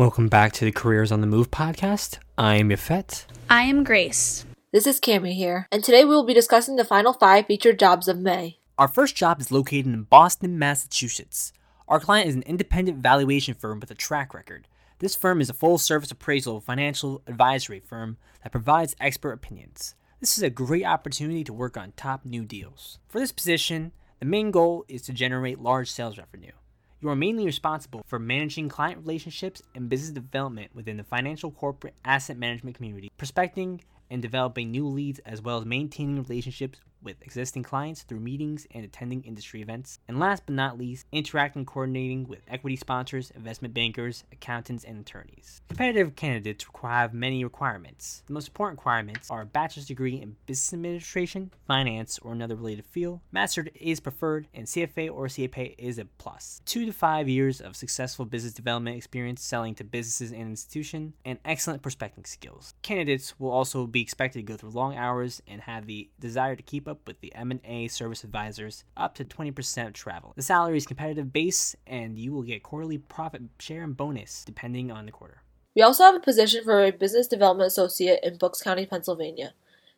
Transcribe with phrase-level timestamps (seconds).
[0.00, 2.20] Welcome back to the Careers on the Move podcast.
[2.38, 3.26] I am Yafet.
[3.50, 4.46] I am Grace.
[4.72, 8.08] This is Cami here, and today we will be discussing the final five featured jobs
[8.08, 8.60] of May.
[8.78, 11.52] Our first job is located in Boston, Massachusetts.
[11.86, 14.68] Our client is an independent valuation firm with a track record.
[15.00, 19.96] This firm is a full service appraisal financial advisory firm that provides expert opinions.
[20.18, 23.00] This is a great opportunity to work on top new deals.
[23.06, 26.52] For this position, the main goal is to generate large sales revenue.
[27.02, 31.94] You are mainly responsible for managing client relationships and business development within the financial corporate
[32.04, 37.62] asset management community, prospecting and developing new leads, as well as maintaining relationships with existing
[37.62, 39.98] clients through meetings and attending industry events.
[40.08, 44.98] And last but not least, interacting and coordinating with equity sponsors, investment bankers, accountants, and
[45.00, 45.60] attorneys.
[45.68, 48.22] Competitive candidates have many requirements.
[48.26, 52.86] The most important requirements are a bachelor's degree in business administration, finance, or another related
[52.86, 53.20] field.
[53.30, 56.62] Master is preferred, and CFA or CPA is a plus.
[56.64, 61.38] Two to five years of successful business development experience selling to businesses and institutions, and
[61.44, 62.74] excellent prospecting skills.
[62.82, 66.62] Candidates will also be expected to go through long hours and have the desire to
[66.62, 70.32] keep up with the M&A service advisors up to 20% travel.
[70.36, 74.90] The salary is competitive base and you will get quarterly profit share and bonus depending
[74.90, 75.42] on the quarter.
[75.74, 79.54] We also have a position for a business development associate in Bucks County, Pennsylvania.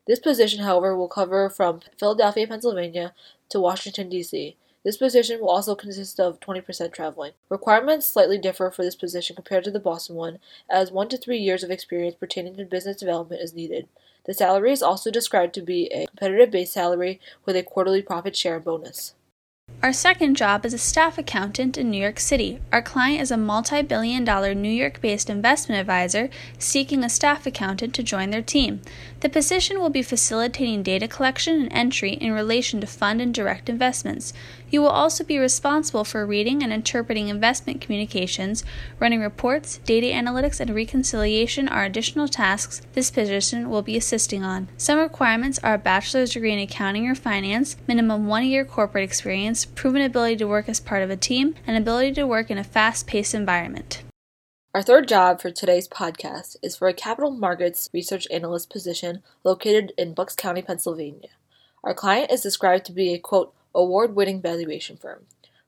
[0.07, 3.15] This position, however, will cover from Philadelphia, Pennsylvania
[3.49, 4.57] to Washington, D.C.
[4.85, 7.33] This position will also consist of 20% traveling.
[7.49, 11.39] Requirements slightly differ for this position compared to the Boston one, as 1 to 3
[11.39, 13.89] years of experience pertaining to business development is needed.
[14.25, 18.37] The salary is also described to be a competitive base salary with a quarterly profit
[18.37, 19.15] share bonus.
[19.83, 22.61] Our second job is a staff accountant in New York City.
[22.71, 27.49] Our client is a multi billion dollar New York based investment advisor seeking a staff
[27.49, 28.81] accountant to join their team.
[29.19, 33.69] The position will be facilitating data collection and entry in relation to fund and direct
[33.69, 34.33] investments.
[34.71, 38.65] You will also be responsible for reading and interpreting investment communications,
[39.01, 44.69] running reports, data analytics, and reconciliation are additional tasks this position will be assisting on.
[44.77, 49.52] Some requirements are a bachelor's degree in accounting or finance, minimum one year corporate experience,
[49.65, 52.65] proven ability to work as part of a team, and ability to work in a
[52.65, 54.03] fast paced environment.
[54.75, 59.93] Our third job for today's podcast is for a capital markets research analyst position located
[59.99, 61.29] in Bucks County, Pennsylvania.
[61.85, 65.27] Our client is described to be a quote, award winning valuation firm.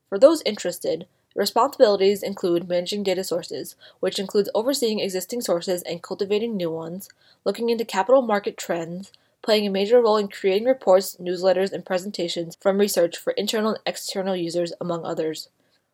[0.08, 6.56] For those interested, responsibilities include managing data sources, which includes overseeing existing sources and cultivating
[6.56, 7.10] new ones,
[7.44, 9.12] looking into capital market trends,
[9.44, 13.80] playing a major role in creating reports, newsletters, and presentations from research for internal and
[13.86, 15.48] external users, among others.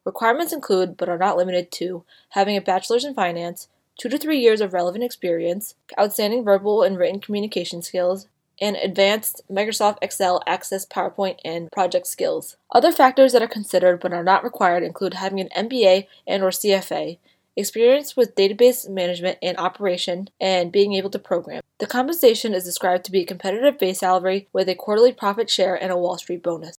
[0.04, 3.68] Requirements include, but are not limited to, having a bachelor's in finance,
[3.98, 8.28] two to three years of relevant experience, outstanding verbal and written communication skills,
[8.60, 12.56] and advanced Microsoft Excel, Access, PowerPoint, and project skills.
[12.72, 16.50] Other factors that are considered but are not required include having an MBA and or
[16.50, 17.18] CFA,
[17.56, 21.62] experience with database management and operation, and being able to program.
[21.78, 25.74] The compensation is described to be a competitive base salary with a quarterly profit share
[25.74, 26.76] and a Wall Street bonus.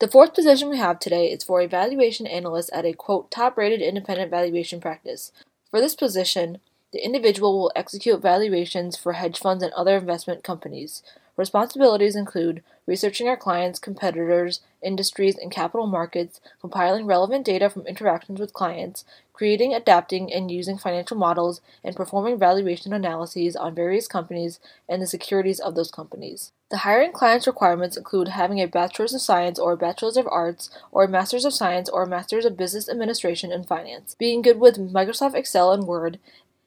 [0.00, 3.56] The fourth position we have today is for a valuation analyst at a quote top
[3.56, 5.32] rated independent valuation practice.
[5.70, 6.58] For this position,
[6.92, 11.02] the individual will execute valuations for hedge funds and other investment companies.
[11.38, 18.40] Responsibilities include researching our clients, competitors, industries, and capital markets, compiling relevant data from interactions
[18.40, 24.58] with clients, creating, adapting, and using financial models, and performing valuation analyses on various companies
[24.88, 26.50] and the securities of those companies.
[26.72, 30.70] The hiring clients requirements include having a Bachelor's of Science or a Bachelor's of Arts
[30.90, 34.58] or a Master's of Science or a Master's of Business Administration and Finance, being good
[34.58, 36.18] with Microsoft Excel and Word,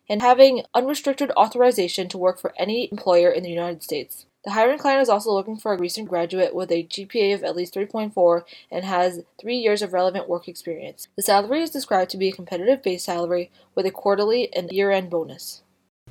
[0.07, 4.25] and having unrestricted authorization to work for any employer in the United States.
[4.43, 7.55] The hiring client is also looking for a recent graduate with a GPA of at
[7.55, 8.41] least 3.4
[8.71, 11.07] and has three years of relevant work experience.
[11.15, 14.89] The salary is described to be a competitive base salary with a quarterly and year
[14.89, 15.61] end bonus.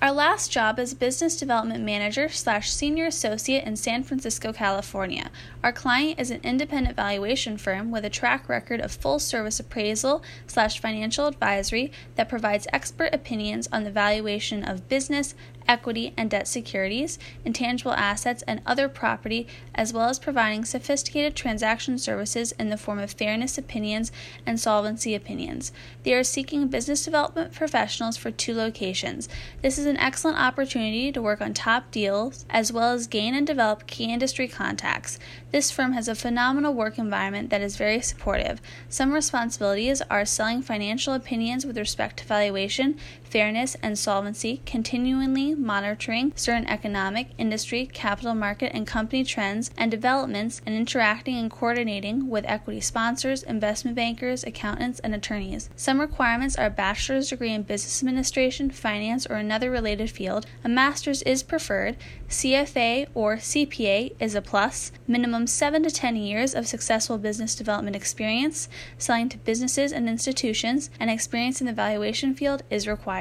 [0.02, 5.30] Our last job is business development manager slash senior associate in San Francisco, California.
[5.62, 10.22] Our client is an independent valuation firm with a track record of full service appraisal
[10.46, 15.34] slash financial advisory that provides expert opinions on the valuation of business,
[15.70, 21.96] equity and debt securities, intangible assets, and other property, as well as providing sophisticated transaction
[21.96, 24.11] services in the form of fairness opinions
[24.44, 25.70] and solvency opinions.
[26.02, 29.28] They are seeking business development professionals for two locations.
[29.62, 33.46] This is an excellent opportunity to work on top deals as well as gain and
[33.46, 35.20] develop key industry contacts.
[35.52, 38.61] This firm has a phenomenal work environment that is very supportive.
[38.88, 42.99] Some responsibilities are selling financial opinions with respect to valuation,
[43.31, 50.61] fairness, and solvency, continually monitoring certain economic, industry, capital market, and company trends and developments,
[50.67, 55.71] and interacting and coordinating with equity sponsors, investment bankers, accountants, and attorneys.
[55.77, 60.47] Some requirements are a bachelor's degree in business administration, finance, or another related field.
[60.65, 61.97] A master's is preferred.
[62.29, 64.93] CFA or CPA is a plus.
[65.06, 68.69] Minimum 7 to 10 years of successful business development experience,
[68.99, 73.19] selling to businesses and institutions, and experience in the valuation field is required.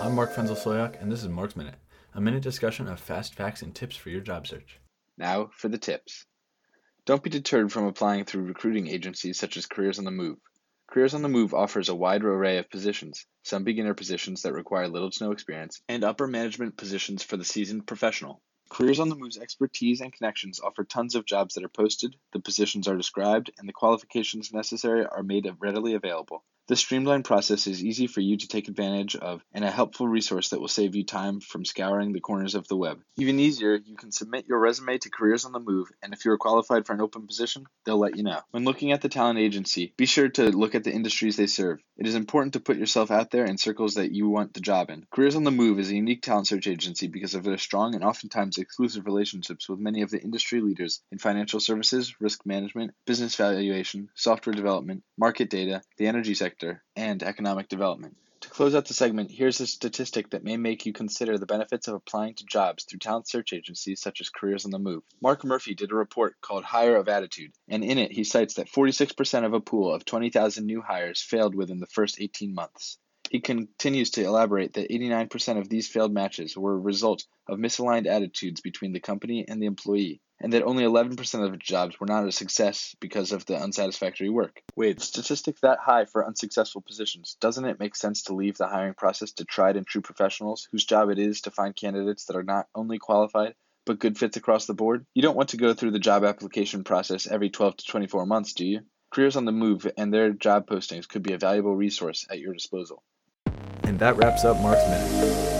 [0.00, 1.74] I'm Mark Frenzel Soyak, and this is Mark's Minute,
[2.14, 4.80] a minute discussion of fast facts and tips for your job search.
[5.18, 6.24] Now for the tips.
[7.04, 10.38] Don't be deterred from applying through recruiting agencies such as Careers on the Move.
[10.90, 14.88] Careers on the Move offers a wide array of positions, some beginner positions that require
[14.88, 18.40] little to no experience, and upper management positions for the seasoned professional.
[18.70, 22.40] Careers on the Move's expertise and connections offer tons of jobs that are posted, the
[22.40, 26.42] positions are described, and the qualifications necessary are made readily available.
[26.70, 30.50] This streamlined process is easy for you to take advantage of and a helpful resource
[30.50, 33.00] that will save you time from scouring the corners of the web.
[33.18, 36.30] Even easier, you can submit your resume to Careers on the Move, and if you
[36.30, 38.42] are qualified for an open position, they'll let you know.
[38.52, 41.82] When looking at the talent agency, be sure to look at the industries they serve.
[41.96, 44.90] It is important to put yourself out there in circles that you want the job
[44.90, 45.08] in.
[45.10, 48.04] Careers on the Move is a unique talent search agency because of their strong and
[48.04, 53.34] oftentimes exclusive relationships with many of the industry leaders in financial services, risk management, business
[53.34, 58.16] valuation, software development, market data, the energy sector, sector, and economic development.
[58.42, 61.88] To close out the segment, here's a statistic that may make you consider the benefits
[61.88, 65.02] of applying to jobs through talent search agencies such as Careers on the Move.
[65.22, 68.70] Mark Murphy did a report called Hiring for Attitude, and in it he cites that
[68.70, 72.98] 46% of a pool of 20,000 new hires failed within the first 18 months.
[73.30, 78.06] He continues to elaborate that 89% of these failed matches were a result of misaligned
[78.06, 82.26] attitudes between the company and the employee and that only 11% of jobs were not
[82.26, 84.62] a success because of the unsatisfactory work.
[84.74, 88.94] With statistics that high for unsuccessful positions, doesn't it make sense to leave the hiring
[88.94, 92.42] process to tried and true professionals whose job it is to find candidates that are
[92.42, 93.54] not only qualified,
[93.84, 95.04] but good fits across the board?
[95.14, 98.54] You don't want to go through the job application process every 12 to 24 months,
[98.54, 98.80] do you?
[99.10, 102.54] Careers on the Move and their job postings could be a valuable resource at your
[102.54, 103.02] disposal.
[103.82, 105.59] And that wraps up Mark's Minute.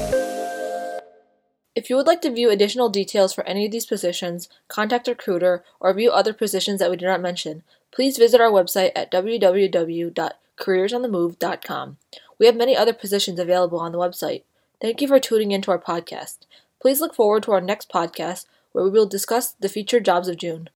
[1.76, 5.12] If you would like to view additional details for any of these positions, contact a
[5.12, 7.62] recruiter, or view other positions that we did not mention,
[7.92, 11.96] please visit our website at www.careersonthemove.com.
[12.38, 14.42] We have many other positions available on the website.
[14.80, 16.38] Thank you for tuning into our podcast.
[16.80, 20.38] Please look forward to our next podcast where we will discuss the featured jobs of
[20.38, 20.70] June.